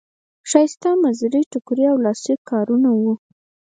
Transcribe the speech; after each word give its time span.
ښایسته 0.49 0.89
مزري 1.03 1.41
ټوکري 1.51 1.85
او 1.91 1.97
لاسي 2.05 2.33
کارونه 2.49 2.89
وو. 2.99 3.13